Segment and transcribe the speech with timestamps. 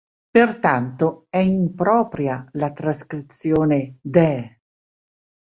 [0.31, 4.57] Pertanto è impropria la trascrizione 'deh!